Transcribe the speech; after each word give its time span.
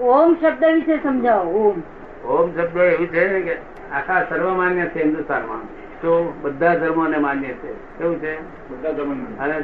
ઓમ 0.00 0.34
શબ્દ 0.34 0.64
વિશે 0.74 0.96
સમજાવો 0.96 1.50
ઓમ. 1.50 1.82
ઓમ 2.28 2.50
શબ્દ 2.50 2.76
એવું 2.76 3.06
છે 3.06 3.40
કે 3.40 3.56
આખા 3.92 4.24
સર્વમાન્ય 4.28 4.86
છે 4.86 5.02
હિન્દુસ્તાનમાં. 5.02 5.66
તો 6.00 6.34
બધા 6.42 6.76
ધર્મોને 6.76 7.18
માન્ય 7.18 7.48
છે. 7.48 7.72
કેવું 7.72 8.20
છે? 8.20 8.40
બધા 8.68 8.92
ધર્મોને. 8.92 9.38
અને 9.38 9.60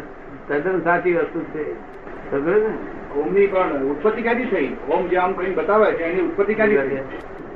તદ્દન 0.48 0.80
સાચી 0.80 1.14
વસ્તુ 1.14 1.40
છે? 1.40 1.72
ઓમની 3.20 3.46
પણ 3.46 3.72
ઉત્પત્તિ 3.72 4.22
ક્યાંથી 4.22 4.44
થઈ? 4.44 4.76
ઓમ 4.90 5.08
જે 5.08 5.16
આમ 5.16 5.32
કરીને 5.32 5.54
બતાવે 5.54 5.92
છે 5.92 6.04
એની 6.04 6.20
ઉત્પત્તિ 6.20 6.54
ક્યાંથી 6.54 6.76
થઈ? 6.76 6.98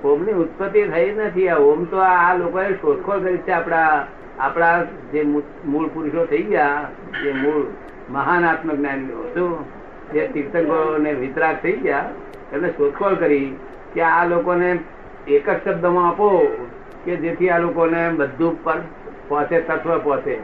ઓમની 0.04 0.32
ઉત્પત્તિ 0.32 0.82
થઈ 0.82 1.14
નથી. 1.14 1.48
આ 1.48 1.57
ઓમ 1.57 1.84
તો 1.84 1.96
આ 1.96 2.36
લોકોએ 2.36 2.73
શોધખોળ 2.73 3.18
કરી 3.18 3.36
છે. 3.36 3.50
આપણા 3.50 4.07
આપણા 4.38 4.84
જે 5.12 5.23
મૂળ 5.64 5.88
પુરુષો 5.88 6.25
થઈ 6.25 6.43
ગયા 6.43 6.91
જે 7.25 7.32
મૂળ 7.32 7.64
મહાન 8.11 8.45
આત્મજ્ઞાનીઓ 8.45 9.30
શું? 9.34 9.64
જે 10.12 10.29
તીર્થંકરો 10.29 10.98
ને 10.98 11.12
વિતરાગ 11.12 11.57
થઈ 11.62 11.73
ગયા 11.73 12.11
એમને 12.52 12.68
શોધખોળ 12.68 13.14
કરી 13.14 13.56
કે 13.94 14.00
આ 14.00 14.26
લોકોને 14.26 14.78
એક 15.28 15.50
જ 15.50 15.56
શબ્દમાં 15.64 16.09
આપો 16.09 16.56
કે 17.05 17.16
જેથી 17.16 17.50
આ 17.50 17.59
લોકોને 17.59 18.09
બધું 18.09 18.64
પર 18.64 18.74
પહોંચે, 19.28 19.60
તત્વ 19.60 19.98
પહોંચે. 19.98 20.38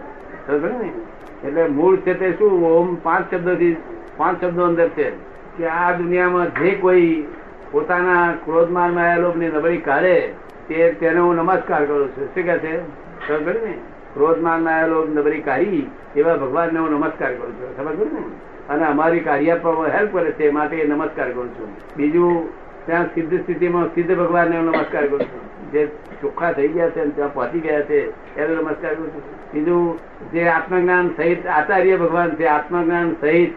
ને? 0.51 1.49
એટલે 1.49 1.67
મૂળ 1.67 1.97
છે 1.97 2.15
તે 2.15 2.33
શું? 2.33 2.65
ઓમ 2.65 2.95
પાંચ 2.95 3.35
શબ્દોથી 3.35 3.77
પાંચ 4.17 4.45
શબ્દો 4.45 4.65
અંદર 4.65 4.89
છે. 4.89 5.11
કે 5.59 5.67
આ 5.67 5.93
દુનિયામાં 5.93 6.55
જે 6.55 6.71
કોઈ 6.71 7.27
પોતાના 7.71 8.33
ક્રોધમાન 8.45 8.95
માયાલોભની 8.95 9.49
નબળી 9.49 9.77
કાઢે, 9.77 10.33
તે 10.69 10.93
તેને 10.93 11.21
હું 11.21 11.37
નમસ્કાર 11.37 11.87
કરું 11.87 12.09
છું. 12.09 12.27
શું 12.27 12.45
કહે 12.45 12.59
છે? 12.59 12.83
સમજ 13.29 13.63
ને? 13.63 13.79
ક્રોધમાન 14.15 14.63
માયાલોભ 14.63 15.09
નબળી 15.09 15.41
કાઢી, 15.41 15.91
એવા 16.17 16.37
ભગવાનને 16.37 16.79
હું 16.79 16.91
નમસ્કાર 16.91 17.35
કરું 17.35 17.53
છું. 17.53 17.77
સમજ 17.77 18.13
ને? 18.13 18.52
અને 18.69 18.85
અમારી 18.85 19.21
કાર્ય 19.21 19.51
આપવામાં 19.51 19.87
હેલ્પ 19.87 20.13
કરે 20.13 20.31
છે 20.31 20.51
માટે 20.51 20.85
નમસ્કાર 20.85 21.31
કરું 21.31 21.49
છું. 21.49 21.69
બીજું, 21.97 22.49
ત્યાં 22.87 23.07
સિદ્ધ 23.07 23.41
સ્થિતિમાં 23.41 23.95
સિદ્ધ 23.95 24.17
ભગવાનને 24.17 24.59
નમસ્કાર 24.59 25.07
કરું 25.07 25.21
છું. 25.21 25.73
જે 25.73 25.87
ચોખ્ખા 26.23 26.53
થઈ 26.53 26.69
ગયા 26.69 26.91
છે 26.91 27.05
ત્યાં 27.05 27.35
પહોંચી 27.35 27.61
ગયા 27.61 27.81
છે, 27.81 28.11
એને 28.37 28.55
નમસ્કાર 28.55 28.95
કરું 28.95 29.15
છું. 29.15 29.23
બીજું, 29.55 29.99
જે 30.33 30.49
આત્મજ્ઞાન 30.49 31.11
સહિત 31.17 31.47
આચાર્ય 31.47 31.97
ભગવાન 31.97 32.31
છે, 32.31 32.45
આત્મજ્ઞાન 32.47 33.17
સહિત, 33.21 33.55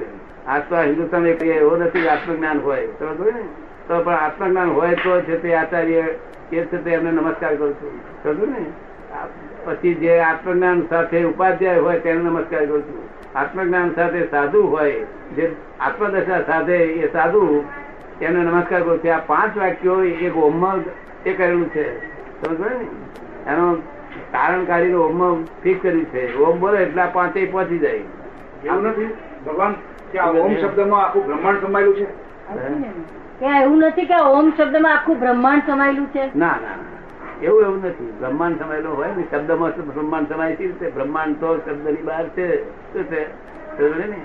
આ 0.47 0.59
તો 0.59 0.75
હિન્દુસ્તાન 0.75 1.27
એક 1.27 1.44
એવો 1.44 1.77
નથી 1.77 2.07
આત્મજ્ઞાન 2.07 2.59
હોય. 2.59 2.88
સમજ 2.99 3.17
પડી 3.17 3.31
ને? 3.31 3.44
તો 3.88 4.03
પણ 4.03 4.13
આત્મજ્ઞાન 4.13 4.72
હોય 4.72 4.95
તો 4.95 5.22
છે 5.22 5.41
તે 5.41 5.55
આચાર્ય 5.55 6.03
એ 6.51 6.61
છે 6.63 6.77
તે 6.77 6.91
એમને 6.91 7.11
નમસ્કાર 7.11 7.55
કરું 7.55 7.73
છું. 7.73 7.99
સમજ્યું 8.23 8.49
ને? 8.49 8.66
પછી 9.66 9.94
જે 9.94 10.19
આત્મજ્ઞાન 10.19 10.88
સાથે 10.89 11.23
ઉપાધ્યાય 11.23 11.80
હોય 11.80 11.99
તેને 11.99 12.23
નમસ્કાર 12.23 12.66
કરું 12.66 12.81
છું. 12.81 13.09
આત્મજ્ઞાન 13.38 13.95
સાથે 13.95 14.27
સાધુ 14.27 14.61
હોય 14.67 14.91
જે 15.35 15.55
આત્મદશા 15.80 16.41
સાધે 16.41 16.77
એ 16.77 17.13
સાધુ 17.13 17.63
એને 18.22 18.39
નમસ્કાર 18.39 18.81
કરું 18.81 18.99
છું. 18.99 19.16
આ 19.16 19.19
પાંચ 19.19 19.57
વાક્યો 19.57 20.03
એક 20.03 20.38
ઓમમાં 20.38 20.80
એ 21.25 21.33
કરેલું 21.33 21.69
છે. 21.69 22.05
સમજ 22.41 22.59
ને? 22.59 22.88
એનો 23.52 23.75
તારણ 24.31 24.66
કાઢીને 24.66 24.94
ઓમમાં 24.94 25.44
ફિક્સ 25.63 25.81
કર્યું 25.81 26.05
છે. 26.05 26.38
ઓમ 26.38 26.59
બોલે 26.59 26.83
એટલે 26.83 27.02
આ 27.02 27.05
પાંચેય 27.05 27.45
પહોંચી 27.45 27.77
જાય. 27.77 27.91
એવું 27.91 28.83
નથી? 28.83 29.13
ભગવાન 29.47 29.73
કે 30.11 30.19
આ 30.19 30.29
ઓમ 30.29 30.55
શબ્દમાં 30.55 31.05
આખું 31.05 31.25
બ્રહ્માંડ 31.25 31.61
સમાયેલું 31.61 31.95
છે? 31.95 32.07
એવું 33.63 33.79
નથી 33.79 34.05
કે 34.05 34.16
ઓમ 34.22 34.50
શબ્દમાં 34.57 34.94
આખું 34.94 35.19
બ્રહ્માંડ 35.19 35.61
સમાયેલું 35.67 36.07
છે? 36.07 36.25
ના 36.35 36.47
ના. 36.47 36.94
એવું 37.41 37.61
એવું 37.61 37.83
નથી. 37.83 38.14
બ્રહ્માંડ 38.19 38.59
સમાયેલું 38.59 38.97
હોય 38.97 39.08
ને 39.08 39.23
શબ્દમાં 39.31 39.69
બ્રહ્માંડ 39.69 40.30
સમાય 40.30 40.55
છે? 40.55 40.95
બ્રહ્માંડ 40.95 41.36
તો 41.36 41.58
શબ્દની 41.58 42.02
બહાર 42.03 42.30
છે. 42.30 42.69
શું 42.69 43.03
છે? 43.03 43.28
ને? 44.08 44.22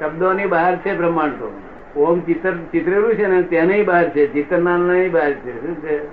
શબ્દોની 0.00 0.46
બહાર 0.46 0.76
છે 0.76 0.96
બ્રહ્માંડ 0.96 1.32
તો. 1.32 1.60
ઓમ 1.96 2.20
ચિત્ર 2.20 2.52
ચિત્રેલું 2.52 3.14
છે 3.14 3.26
ને 3.26 3.42
તેની 3.42 3.82
બહાર 3.82 4.10
છે. 4.10 4.32
ચિત્રનાલની 4.32 5.08
બહાર 5.08 5.32
છે. 5.32 5.66
શું 5.66 5.82
છે? 5.82 6.04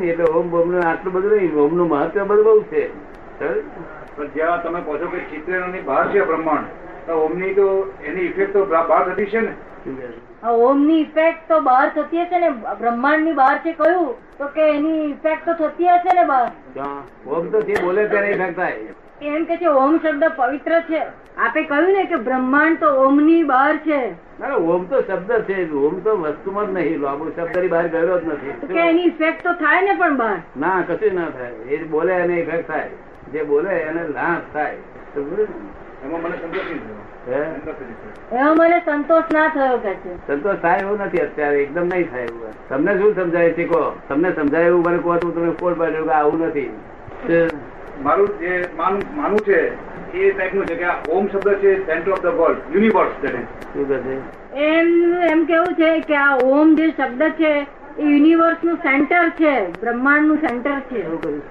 ને? 0.00 0.06
એટલે 0.06 0.24
ઓમ 0.24 0.50
બોમ 0.50 0.80
આટલું 0.80 1.14
બધું 1.14 1.30
નહીં. 1.30 1.54
ઓમનું 1.54 1.88
મહત્વ 1.88 2.24
બધું 2.24 2.44
બહુ 2.44 2.62
છે? 2.62 2.88
પણ 4.16 4.26
જ્યાં 4.28 4.62
તમે 4.62 4.80
કહો 4.80 4.98
છો 4.98 5.06
કે 5.06 5.18
ચિત્રની 5.18 5.80
બહાર 5.80 6.10
છે 6.10 6.24
બ્રહ્માંડ 6.24 6.66
ઓમની 7.12 7.54
તો 7.54 7.92
એની 8.04 8.20
ઇફેક્ટ 8.20 8.52
તો 8.52 8.64
બહાર 8.64 9.14
થતી 9.14 9.26
છે 9.26 9.40
ને. 9.40 9.52
ઓમ 10.42 10.50
ઓમની 10.50 11.00
ઇફેક્ટ 11.00 11.48
તો 11.48 11.60
બહાર 11.60 11.88
થતી 11.88 12.22
હશે 12.22 12.38
ને. 12.38 12.50
બ્રહ્માંડની 12.50 13.32
બહાર 13.32 13.58
છે 13.58 13.72
કયું 13.72 14.38
તો 14.38 14.46
કે 14.46 14.68
એની 14.70 15.10
ઇફેક્ટ 15.10 15.46
તો 15.46 15.52
થતી 15.52 15.88
હશે 15.88 16.14
ને 16.14 16.24
બહાર. 16.24 16.50
ઓમ 17.26 17.48
તો 17.50 17.60
જે 17.60 17.74
બોલે 17.82 18.08
તેને 18.08 18.30
ઇફેક્ટ 18.30 18.56
થાય. 18.56 18.78
એમ 19.22 19.44
કે 19.44 19.56
છે 19.56 19.66
ઓમ 19.66 19.96
શબ્દ 19.96 20.24
પવિત્ર 20.36 20.80
છે. 20.80 21.02
આપે 21.36 21.62
કહ્યું 21.62 21.92
ને 21.92 22.04
કે 22.04 22.16
બ્રહ્માંડ 22.16 22.78
તો 22.78 22.86
ઓમની 22.86 23.42
બહાર 23.42 23.76
છે. 23.76 24.12
ના 24.12 24.48
ના, 24.48 24.54
ઓમ 24.54 24.84
તો 24.84 25.00
શબ્દ 25.00 25.32
છે. 25.32 25.72
ઓમ 25.72 26.00
તો 26.00 26.16
વસ્તુમાં 26.16 26.66
જ 26.66 26.70
નહીં. 26.70 27.00
લાંબુ 27.00 27.32
શબ્દની 27.36 27.68
બહાર 27.68 27.88
ગયો 27.88 28.20
જ 28.20 28.24
નથી. 28.24 28.66
કે 28.66 28.80
એની 28.80 29.02
ઇફેક્ટ 29.02 29.44
તો 29.44 29.52
થાય 29.52 29.82
ને 29.82 29.94
પણ 29.98 30.16
બહાર. 30.16 30.36
ના 30.56 30.84
કશું 30.88 31.14
ના 31.14 31.30
થાય. 31.30 31.50
એ 31.50 31.84
બોલે 31.84 32.12
એને 32.12 32.34
ઇફેક્ટ 32.34 32.68
થાય. 32.68 32.90
જે 33.32 33.42
બોલે 33.42 33.70
એને 33.70 34.08
લાભ 34.08 34.52
થાય. 34.52 34.76
ને? 35.16 35.46
એમાં 36.04 36.22
મને 36.22 36.36
સંતોષ 36.36 36.62
થયો. 39.22 39.32
ના 39.32 39.76
કે 39.76 39.94
છે. 39.94 40.26
સંતોષ 40.26 40.82
એવું 40.82 40.98
નથી 40.98 41.18
અત્યારે 41.18 41.62
એકદમ 41.62 41.86
નહીં 41.86 42.10
થાય 42.10 42.22
એવું. 42.22 42.68
તમને 42.68 42.98
શું 42.98 43.14
સમજાય 43.14 43.52
છે 43.52 43.64
કહો? 43.64 43.96
તમને 44.08 44.34
સમજાય 44.34 44.64
એવું 44.64 44.82
મને 44.82 44.98
કહો 44.98 45.16
તો 45.16 45.28
હું 45.28 45.34
તમને 45.34 45.74
પાડ્યું 45.74 46.06
કે 46.06 46.12
આવું 46.12 46.40
નથી? 46.40 46.70
મારું 48.02 48.38
જે 48.38 48.68
માન- 48.76 49.16
માનવું 49.16 49.38
છે 49.38 49.72
એ 50.12 50.30
ટાઈપનું 50.30 50.66
છે 50.66 50.74
કે 50.74 50.84
આ 50.84 50.94
ઓમ 51.08 51.26
શબ્દ 51.26 51.54
છે 51.54 51.86
centre 51.86 52.12
of 52.12 52.22
the 52.22 52.26
world 52.26 52.56
universe 52.74 53.24
that 53.24 53.38
શું 53.38 53.88
કહે 53.88 53.96
છે? 53.96 54.56
એમ 54.56 55.14
એમ 55.30 55.44
કેવું 55.44 55.66
છે 55.66 56.00
કે 56.00 56.16
આ 56.16 56.36
ઓમ 56.36 56.74
જે 56.74 56.90
શબ્દ 56.90 57.22
છે 57.22 57.66
એ 57.98 58.02
યુનિવર્સનું 58.02 58.76
સેન્ટર 58.76 59.28
છે 59.28 59.80
બ્રહ્માંડનું 59.80 60.36
સેન્ટર 60.36 60.80
છે. 60.80 60.96
એવું 60.96 61.22
કહ્યું 61.22 61.42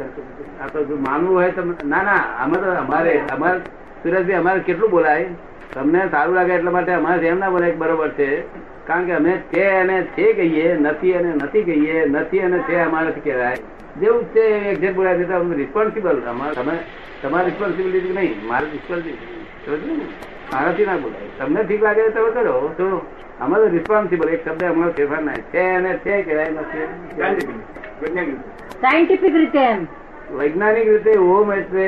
આ 0.64 0.68
તો 0.68 0.98
માનવું 1.10 1.36
હોય 1.36 1.52
તમે 1.52 1.76
ના 1.86 2.04
ના 2.04 2.12
આમાં 2.12 2.66
તો 2.66 2.72
અમારે 2.72 3.22
અમારે 3.32 3.60
સુરજભાઈ 4.04 4.36
અમારે 4.36 4.60
કેટલું 4.60 4.90
બોલાય? 4.90 5.26
તમને 5.74 6.02
સારું 6.12 6.36
લાગે 6.36 6.54
એટલા 6.54 6.72
માટે 6.72 6.92
અમારે 6.92 7.28
એમ 7.28 7.40
ના 7.40 7.50
બોલાય 7.50 7.72
બરોબર 7.72 8.10
છે. 8.10 8.42
કારણ 8.88 9.06
કે 9.06 9.14
અમે 9.14 9.38
છે 9.54 9.64
અને 9.82 10.02
છે 10.16 10.34
કહીએ 10.34 10.78
નથી 10.78 11.14
અને 11.14 11.32
નથી 11.36 11.64
કહીએ 11.64 12.06
નથી 12.06 12.40
અને 12.40 12.60
છે 12.68 12.76
અમારાથી 12.80 13.20
કહેવાય. 13.20 13.56
જેવું 14.02 14.24
છે 14.34 14.44
એક્ઝેક્ટ 14.72 14.96
બોલાય 14.96 15.18
છે 15.18 15.24
તો 15.24 15.36
અમે 15.40 15.56
રિસ્પોન્સિબલ 15.56 16.22
અમારે 16.34 16.54
તમે 16.54 16.76
તમારી 17.22 17.46
રિસ્પોન્સિબિલિટી 17.46 18.14
નહીં 18.20 18.48
મારી 18.48 18.72
રિસ્પોન્સિબિલિટી 18.76 20.08
મારાથી 20.54 20.86
ના 20.86 20.98
બોલાય. 20.98 21.32
તમને 21.40 21.64
ઠીક 21.64 21.84
લાગે 21.84 22.10
તમે 22.10 22.30
કરો. 22.32 22.56
તો 22.78 22.86
અમારો 23.40 23.72
રિસ્પોન્સિબલ 23.78 24.30
એક 24.30 24.46
શબ્દ 24.46 24.64
અમારો 24.64 24.92
ફેરફાર 24.92 25.24
ના 25.24 25.40
છે 25.54 25.64
અને 25.80 25.92
છે 26.04 26.22
કહેવાય 26.22 26.52
નથી. 26.52 26.86
સાયન્ટિફિક 28.82 29.36
રીતે. 29.42 29.66
વૈજ્ઞાનિક 30.38 30.88
રીતે 30.88 31.18
ઓમ 31.18 31.54
એટલે 31.54 31.88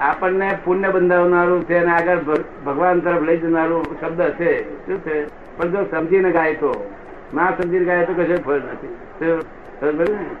આપણને 0.00 0.58
પુણ્ય 0.64 0.88
બંધાવનારું 0.88 1.64
છે 1.64 1.78
અને 1.78 1.92
આગળ 1.92 2.18
ભગવાન 2.66 3.00
તરફ 3.00 3.22
લઈ 3.22 3.36
જનારું 3.36 3.84
શબ્દ 4.00 4.22
છે. 4.22 4.86
શું 4.86 4.98
છે? 4.98 5.26
પણ 5.56 5.68
જો 5.68 5.84
સમજીને 5.90 6.30
ગાય 6.30 6.54
તો? 6.54 6.90
ના 7.34 7.50
સમજીને 7.50 7.84
ગાય 7.84 8.04
તો 8.04 8.14
કશો 8.14 8.36
ફળ 8.42 8.54
નથી? 8.54 8.96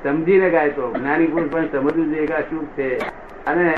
સમજીને 0.02 0.50
ગાય 0.50 0.68
તો. 0.68 0.92
જ્ઞાની 0.92 1.26
પુરુષ 1.26 1.50
પણ 1.50 1.66
સમજવું 1.66 2.14
જોઈએ 2.14 2.26
કે 2.26 2.40
શું 2.40 2.66
છે. 2.66 2.98
અને 3.46 3.74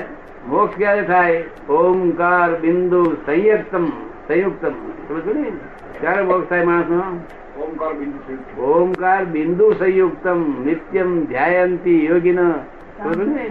મોક્ષ 0.49 0.77
ક્યારે 0.77 1.03
થાય? 1.03 1.45
ઓમકાર 1.69 2.61
બિંદુ 2.61 3.17
સંયુક્તમ 3.27 3.87
સંયુક્તમ. 4.29 4.73
સમજ 5.09 5.37
ને? 5.37 5.53
ક્યારે 6.01 6.23
મોક્ષ 6.23 6.49
થાય 6.49 6.65
માણસ 6.65 6.85
નો 6.91 7.65
ઓમકાર 7.65 7.93
બિંદુ. 7.93 8.63
ઓમકાર 8.63 9.25
બિંદુ 9.25 9.73
સંયુક્તમ. 9.73 10.65
નિત્યમ 10.65 11.25
ધ્યાયંતી 11.25 12.07
યોગીન. 12.07 12.37
બરોબર 12.37 13.25
ને? 13.25 13.51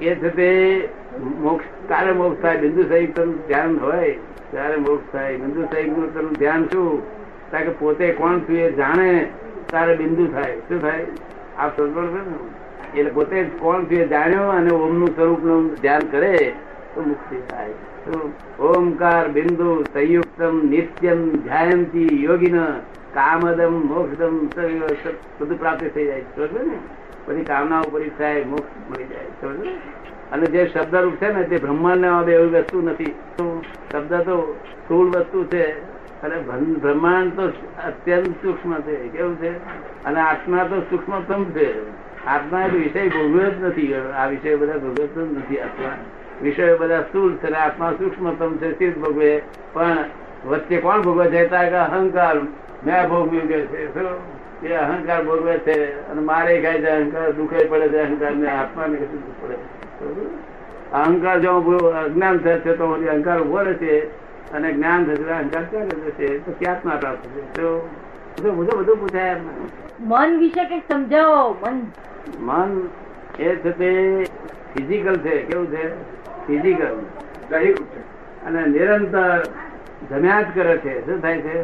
એ 0.00 0.14
છે 0.14 0.28
તે 0.28 0.88
મોક્ષ 1.20 1.64
તારે 1.88 2.12
મોક્ષ 2.12 2.42
થાય, 2.42 2.56
બિંદુ 2.56 2.82
સંયુક્તમ 2.82 3.32
ધ્યાન 3.46 3.78
હોય 3.78 4.12
ત્યારે 4.50 4.76
મોક્ષ 4.76 5.12
થાય. 5.12 5.36
બિંદુ 5.36 5.62
સંયુક્તમ 5.62 6.32
ધ્યાન 6.32 6.64
શું? 6.64 7.02
કારણ 7.50 7.64
કે 7.64 7.70
પોતે 7.70 8.12
કોણ 8.12 8.38
છું 8.38 8.56
એ 8.56 8.72
જાણે, 8.72 9.28
તારે 9.70 9.96
બિંદુ 9.96 10.26
થાય. 10.26 10.56
શું 10.68 10.80
થાય? 10.80 11.06
આપ 11.58 11.76
સમજો 11.76 12.06
છે 12.06 12.22
ને? 12.28 12.98
એટલે 12.98 13.10
પોતે 13.10 13.44
કોણ 13.58 13.84
છું 13.84 13.98
એ 13.98 14.06
જાણ્યો 14.08 14.48
અને 14.48 14.70
ઓમનું 14.70 15.08
સ્વરૂપનું 15.08 15.74
ધ્યાન 15.74 16.00
કરે, 16.10 16.52
તો 16.94 17.02
મુક્તિ 17.02 17.36
થાય? 17.50 17.70
ઓમકાર 18.60 19.28
બિંદુ 19.28 19.82
સંયુક્તમ 19.82 20.60
નિત્યમ 20.68 21.28
ધ્યાયંતી 21.32 22.24
યોગીન 22.24 22.58
કામદમ 23.14 23.74
મોક્ષદમ 23.86 24.46
બધું 25.40 25.58
પ્રાપ્ત 25.58 25.84
થઈ 25.94 26.06
જાય. 26.06 26.20
સમજો 26.20 26.62
ને? 26.62 26.78
પછી 27.26 27.44
કામના 27.44 27.80
ઉપર 27.80 28.00
થાય, 28.18 28.44
મોક્ષ 28.44 28.90
મળી 28.90 29.04
જાય. 29.04 29.24
સમજો 29.40 29.64
ને? 29.64 29.76
અને 30.32 30.46
જે 30.46 30.66
શબ્દરૂપ 30.66 31.14
છે 31.14 31.32
ને, 31.32 31.42
તે 31.42 31.56
બ્રહ્માંડમાં 31.56 32.24
એવી 32.24 32.46
વસ્તુ 32.46 32.82
નથી. 32.82 33.04
તો 33.04 33.62
શબ્દ 33.92 34.14
તો 34.14 34.58
સ્થૂળ 34.70 35.06
વસ્તુ 35.06 35.44
છે, 35.44 35.92
અને 36.22 36.36
બ્રહ્મ- 36.36 36.76
બ્રહ્માંડ 36.76 37.32
તો 37.32 37.42
અત્યંત 37.86 38.26
સૂક્ષ્મ 38.26 38.80
છે. 38.80 38.96
કેવું 38.96 39.36
છે? 39.36 39.56
અને 40.04 40.20
આત્મા 40.20 40.64
તો 40.64 40.80
સૂક્ષ્મતમ 40.80 41.44
છે. 41.44 42.02
આત્મા 42.26 42.62
એ 42.62 42.70
વિષય 42.70 43.08
ભોગવ્યો 43.08 43.50
જ 43.50 43.62
નથી. 43.62 43.94
આ 43.94 44.26
વિષય 44.26 44.56
બધા 44.56 44.72
ભોગવતો 44.72 45.26
જ 45.26 45.36
નથી 45.36 45.58
આત્મા. 45.58 45.88
વિષયો 46.42 46.76
બધા 46.76 47.02
સ્થૂળ 47.02 47.32
છે 47.32 47.52
આત્મા 47.52 47.92
સૂક્ષ્મતમ 47.92 48.56
છે 48.56 48.72
સ્થિર 48.72 48.98
ભોગવે. 48.98 49.42
પણ 49.72 49.96
વચ્ચે 50.46 50.80
કોણ 50.80 51.02
ભોગવે 51.02 51.30
છે? 51.30 51.46
અહંકાર 51.48 52.38
મેં 52.86 53.08
ભોગવ્યું 53.08 53.48
કે 53.48 53.60
છે. 53.60 53.98
એ 54.68 54.74
અહંકાર 54.74 55.24
ભોગવે 55.24 55.58
છે. 55.58 56.08
અને 56.08 56.20
મારે 56.20 56.62
ખાય 56.62 56.80
છે 56.80 56.86
અહંકાર, 56.86 57.32
દુખે 57.32 57.64
પડે 57.64 57.88
છે 57.88 57.98
અહંકાર, 57.98 58.30
ને 58.30 58.50
આત્માને 58.50 58.96
કશું 58.96 59.42
પડે 59.42 59.54
બરોબર? 59.54 59.81
અહંકાર 60.92 61.40
જો 61.40 61.50
અજ્ઞાન 62.04 62.38
થશે 62.38 62.72
તો 62.72 62.86
અહંકાર 62.86 63.40
ઊભો 63.40 63.62
રહેશે 63.62 64.00
અને 64.52 64.72
જ્ઞાન 64.72 65.04
થશે 65.04 65.30
અહંકાર 65.30 65.62
ક્યાં 65.62 65.88
જશે 65.88 66.38
તો 66.38 66.52
ક્યાં 66.58 66.76
ના 66.84 66.96
પ્રાપ્ત 66.96 67.24
થશે. 67.24 67.62
તો 68.42 68.52
બધું 68.52 68.80
બધું 68.80 68.96
પૂછાય 68.96 69.36
મન 70.00 70.38
વિશે 70.38 70.64
કંઈક 70.64 70.82
સમજાવો 70.92 71.56
મન. 71.62 71.80
મન 72.40 72.88
એ 73.38 73.54
છે 73.54 73.70
તે 73.70 73.90
ફિઝિકલ 74.74 75.16
છે. 75.16 75.42
કેવું 75.42 75.66
છે? 75.66 75.94
ફિઝિકલ 76.46 77.00
અને 78.46 78.66
નિરંતર 78.66 79.42
જમ્યા 80.10 80.42
જ 80.42 80.46
કરે 80.54 80.76
છે. 80.76 81.06
શું 81.06 81.22
થાય 81.22 81.40
છે? 81.40 81.62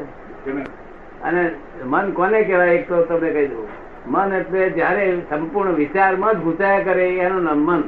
અને 1.22 1.50
મન 1.84 2.10
કોને 2.10 2.42
કહેવાય? 2.42 2.70
એક 2.70 2.88
તો 2.88 3.02
તમને 3.02 3.30
કહી 3.30 3.46
દઉં. 3.46 3.68
મન 4.06 4.34
એટલે 4.34 4.70
જયારે 4.70 5.22
સંપૂર્ણ 5.30 5.70
વિચારમાં 5.70 6.34
જ 6.34 6.36
ઘૂંચાયા 6.36 6.80
કરે 6.80 7.08
એનું 7.08 7.42
નામ 7.42 7.58
મન. 7.58 7.82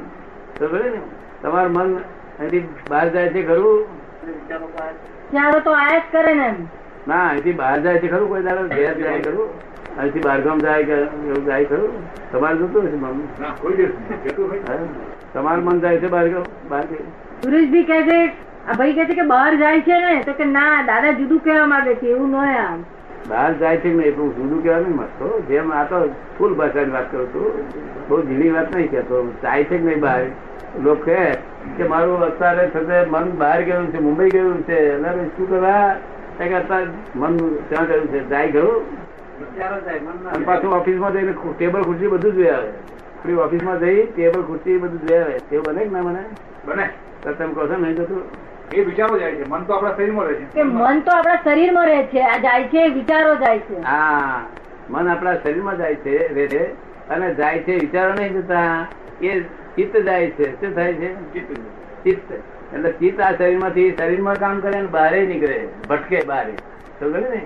તમારું 0.59 1.71
મન 1.73 1.89
અહીંથી 2.39 2.63
બહાર 2.89 3.05
જાય 3.09 3.31
છે 3.33 3.41
ખરું? 3.43 3.79
વિચારો 4.25 5.59
તો 5.61 5.71
આયા 5.73 5.99
જ 5.99 6.11
કરે 6.13 6.33
ને 6.35 6.49
ના 7.07 7.23
અહીંથી 7.29 7.55
બહાર 7.55 7.77
જાય 7.81 7.99
છે 7.99 8.07
ખરું? 8.07 8.27
કોઈ 8.29 8.43
દાડો 8.43 8.63
ઘેર 8.69 8.93
જાય 8.99 9.21
ખરું? 9.21 9.49
અહીંથી 9.97 10.23
બહારગામ 10.27 10.59
જાય 10.61 10.83
કે 10.85 10.95
એવું 10.97 11.45
જાય 11.45 11.65
ખરું? 11.65 11.91
તમારે 12.31 12.57
જોતું 12.59 12.87
હશે 12.87 12.97
મન? 12.97 13.15
તમારું 15.33 15.63
મન 15.65 15.81
જાય 15.81 15.99
છે 15.99 16.09
બહારગામ? 16.15 16.45
બહાર 16.69 16.83
સુરેશભાઈ 17.43 17.85
કહે 17.85 17.99
છે 18.09 18.19
આ 18.67 18.73
ભાઈ 18.79 18.95
કહે 18.95 19.05
છે 19.05 19.15
કે 19.15 19.25
બહાર 19.33 19.51
જાય 19.57 19.81
છે 19.89 19.99
ને 20.05 20.23
તો 20.23 20.33
કે 20.33 20.45
ના 20.47 20.83
દાદા 20.89 21.13
જુદું 21.21 21.39
કહેવા 21.45 21.67
માંગે 21.67 21.93
છે 22.01 22.07
એવું 22.09 22.31
ન 22.31 22.35
આમ. 22.57 22.79
બહાર 23.29 23.53
જાય 23.53 23.77
છે 23.77 23.93
ને 23.93 24.03
એટલું 24.03 24.35
જુદું 24.35 24.63
કહેવાનું 24.63 24.95
માંગતો 24.95 25.41
જેમ 25.41 25.71
આ 25.71 25.83
તો 25.83 25.99
ફૂલ 26.37 26.53
ભાષાની 26.53 26.91
વાત 26.91 27.11
કરું 27.11 27.27
છું. 27.33 27.51
બહુ 28.07 28.21
ઝીણી 28.21 28.49
વાત 28.49 28.75
નહીં 28.75 28.91
કહેતો. 28.91 29.21
જાય 29.41 29.63
છે 29.63 29.77
કે 29.77 29.83
નહીં 29.83 29.99
બહાર 29.99 30.21
લોકો 30.83 31.01
કહે 31.01 31.31
કે 31.77 31.83
મારું 31.83 32.23
અત્યારે 32.23 32.67
થશે 32.67 33.05
મન 33.09 33.31
બહાર 33.37 33.61
ગયું 33.61 33.91
છે 33.91 33.99
મુંબઈ 33.99 34.29
ગયું 34.29 34.63
છે. 34.63 34.79
અને 34.95 35.27
શું 35.37 35.49
કરવા? 35.49 35.95
કંઈક 36.37 36.53
અત્યારે 36.53 36.87
મન 37.15 37.37
ત્યાં 37.69 37.87
ગયું 37.87 38.07
છે. 38.07 38.29
જાય 38.29 38.51
ગયું 38.51 38.85
પાછું 39.59 40.45
પાછું 40.45 40.73
ઓફિસમાં 40.73 41.13
જઈને 41.13 41.33
ટેબલ 41.57 41.81
ખુરશી 41.81 42.07
બધું 42.07 42.33
જોઈ 42.33 42.49
આવે. 42.49 42.69
આપણી 43.17 43.33
ઓફિસમાં 43.33 43.79
જઈ 43.79 44.03
ટેબલ 44.05 44.41
ખુરશી 44.41 44.77
બધું 44.77 45.07
જોઈ 45.07 45.19
આવે. 45.19 45.35
એવું 45.51 45.65
બને 45.65 45.83
કે 45.85 45.89
ના 45.89 46.01
બને? 46.01 46.23
બને. 46.65 46.89
તમે 47.23 47.53
કહો 47.53 47.67
છો 47.67 47.75
નહીં 47.77 47.95
જતું 47.95 48.21
એ 48.73 48.83
વિચારો 48.83 49.19
જાય 49.19 49.31
છે. 49.31 49.49
મન 49.49 49.63
તો 49.63 49.73
આપણા 49.73 49.95
શરીરમાં 49.95 50.25
રહે 50.25 50.33
છે. 50.33 50.63
મન 50.63 50.99
તો 50.99 51.11
આપણા 51.11 51.35
શરીરમાં 51.43 51.85
રહે 51.85 52.03
છે 52.03 52.21
આ 52.21 52.37
જાય 52.37 52.63
છે 52.63 52.87
વિચારો 52.87 53.35
જાય 53.35 53.59
છે. 53.59 53.81
હા 53.81 54.45
મન 54.89 55.09
આપણા 55.09 55.35
શરીરમાં 55.35 55.77
જાય 55.77 55.95
છે 55.95 56.33
રહે 56.33 56.47
છે 56.47 56.63
અને 57.09 57.33
જાય 57.33 57.59
છે 57.59 57.75
વિચારો 57.75 58.13
નહીં 58.13 58.33
જતા 58.33 58.87
એ 59.21 59.39
ચિત્ત 59.75 59.97
જાય 59.97 60.27
છે. 60.27 60.51
શું 60.61 60.75
થાય 60.75 60.93
છે? 60.93 61.33
ચિત્ત. 62.03 62.31
એટલે 62.73 62.91
ચિત્ત 62.91 63.21
આ 63.21 63.31
શરીરમાંથી 63.31 63.95
શરીરમાં 63.97 64.35
કામ 64.35 64.59
કરે 64.59 64.77
અને 64.77 64.87
બહારે 64.87 65.25
નીકળે. 65.25 65.67
ભટકે 65.89 66.21
બારે 66.27 66.53
સમજે 66.99 67.19
ને? 67.19 67.41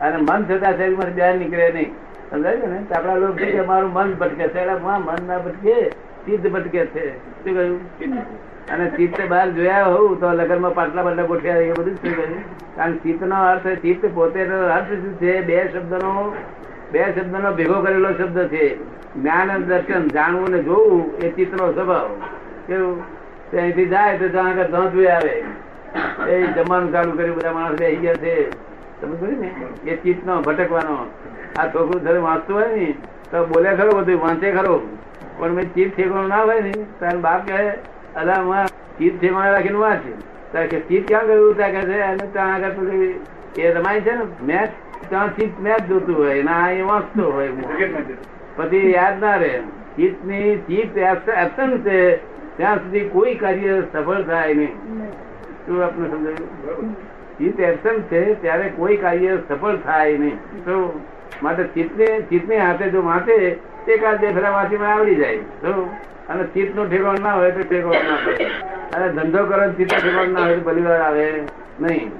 અને 0.00 0.16
મન 0.16 0.44
થતા 0.44 0.72
શરીરમાંથી 0.72 1.20
બહાર 1.20 1.34
નીકળે 1.34 1.72
નહીં. 1.72 1.90
સમજાય 2.30 2.56
ને? 2.56 2.82
તો 2.88 2.94
આપણા 2.94 3.14
લોકો 3.14 3.32
કે 3.32 3.60
મારું 3.60 3.92
મન 3.92 4.14
ભટકે 4.14 4.48
છે. 4.48 4.68
મન 4.70 5.26
ના 5.26 5.38
ભટકે 5.38 5.90
ચિત્ત 6.26 6.46
ભટકે 6.52 6.86
છે. 6.86 7.18
શું 7.44 7.54
કહ્યું? 7.54 7.80
અને 8.68 8.90
ચિત્ત 8.90 9.28
બહાર 9.28 9.50
જોયા 9.50 9.84
હોઉં 9.84 10.20
તો 10.20 10.32
લગનમાં 10.32 10.74
પાટલા 10.74 11.02
બાટલા 11.02 11.22
ગોઠવ્યા 11.22 11.56
એ 11.56 11.72
બધું 11.72 11.94
શું 11.94 12.16
કર્યું 12.16 12.76
કારણ 12.76 12.96
ચિત્ત 12.96 13.22
નો 13.22 13.36
અર્થ 13.36 13.66
ચિત્ત 13.66 14.14
પોતે 14.14 14.44
અર્થ 14.44 14.92
શું 14.92 15.20
છે? 15.20 15.40
બે 15.40 15.68
શબ્દનો 15.68 16.36
બે 16.92 17.04
શબ્દનો 17.04 17.52
ભેગો 17.52 17.80
કરેલો 17.80 18.12
શબ્દ 18.12 18.38
છે. 18.48 18.76
જ્ઞાન 19.14 19.52
અને 19.52 19.66
દર્શન 19.66 20.08
જાણવું 20.08 20.50
ને 20.50 20.62
જોવું 20.62 21.16
એ 21.16 21.30
ચિત્તનો 21.30 21.72
સ્વભાવ. 21.72 22.10
કેવું? 22.66 23.02
અહીંથી 23.52 23.86
જાય 23.86 24.18
તો 24.18 24.28
ત્યાં 24.28 24.48
આગળ 24.48 24.62
ધોધ 24.62 24.92
જોઈ 24.92 25.06
આવે. 25.06 25.44
એ 26.28 26.46
જમવાનું 26.46 26.92
ચાલુ 26.92 27.10
કર્યું, 27.10 27.36
બધા 27.36 27.52
માણસ 27.52 27.78
બેસી 27.78 27.96
ગયા 27.96 28.14
છે. 28.14 28.50
તમે 29.00 29.16
જોયું 29.16 29.40
ને? 29.40 29.90
એ 29.90 29.96
ચિત્તનો 29.96 30.40
ભટકવાનો. 30.40 31.06
આ 31.58 31.66
છોકરું 31.66 32.04
થયું 32.04 32.24
વાંચતું 32.24 32.56
હોય 32.56 32.74
ને, 32.76 32.94
તો 33.30 33.46
બોલે 33.46 33.76
ખરો 33.76 34.00
બધું, 34.00 34.20
વાંચે 34.20 34.52
ખરો. 34.52 34.80
પણ 35.38 35.50
મેં 35.50 35.74
ચિત્ત 35.74 35.96
ઠેકાણું 35.96 36.28
ના 36.28 36.36
હોય 36.36 36.60
ને 36.60 36.72
તારે 37.00 37.18
બાપ 37.18 37.46
કહે 37.46 37.72
અલા 38.16 38.42
માં 38.42 38.66
ચિત્ત 38.66 39.20
ઠેકાણે 39.20 39.52
રાખીને 39.52 39.78
વાંચે. 39.78 40.12
તાર 40.52 40.66
કે 40.66 40.80
ચીજ 40.80 41.08
ક્યાં 41.08 41.26
ગયું? 41.26 41.56
ત્યાં 41.56 41.72
કે 41.72 41.80
છે 41.80 42.00
અને 42.00 42.26
ત્યાં 42.32 42.54
આગળ 42.54 42.86
એ 43.58 43.72
રમાય 43.72 44.00
છે 44.00 44.14
ને 44.14 44.24
મેચ? 44.42 44.70
ત્યાં 45.08 45.36
ચીજ 45.36 45.60
મેચ 45.60 45.82
જોતું 45.88 46.16
હોય 46.18 46.42
ના 46.42 46.70
એ 46.70 46.82
વાંચતો 46.82 47.32
હોય. 47.32 47.48
પછી 48.56 48.90
યાદ 48.90 49.20
ના 49.20 49.36
રહે. 49.36 49.60
ચીજની 49.96 50.56
ચીજ 50.56 50.96
એબસન્ટ 50.98 51.88
છે. 51.88 52.16
ત્યાં 52.56 52.76
સુધી 52.76 53.00
કોઈ 53.00 53.34
કાર્ય 53.34 53.82
સફળ 53.92 54.22
થાય 54.22 54.54
નહીં. 54.54 54.74
શું 55.66 55.84
આપને 55.84 56.08
સમજાયું? 56.08 56.96
ચિત્ત 57.40 57.60
છે, 58.10 58.42
ત્યારે 58.42 58.68
કોઈ 58.68 58.96
કાર્ય 58.96 59.36
સફળ 59.48 59.76
થાય 59.76 60.18
નહીં. 60.18 60.64
તો 60.64 61.00
માટે 61.42 61.62
ચિત્તને 61.62 62.08
ચિત્તને 62.20 62.56
હાથે 62.58 62.88
જો 62.90 63.02
માથે 63.02 63.36
તે 63.86 63.96
બે 63.96 64.32
ફેરા 64.32 64.50
વાંચીમાં 64.50 64.94
આવડી 64.94 65.14
જાય. 65.14 65.36
તો 65.36 65.90
અને 66.28 66.42
ચિત્ત 66.54 66.74
નો 66.74 66.84
ઠેકાણ 66.84 67.20
ના 67.20 67.32
હોય 67.32 67.50
તો 67.50 67.62
ઠેકાણ 67.62 68.10
ના 68.10 68.18
હોય. 68.24 68.48
અને 68.96 69.06
ધંધો 69.12 69.44
કરો 69.44 69.70
ચિત્ત 69.78 69.94
ઠેકાણ 69.94 70.28
ના 70.28 70.40
હોય 70.40 70.56
તો 70.56 70.70
બલિવાર 70.70 71.00
આવે 71.00 71.26
નહીં. 71.80 72.10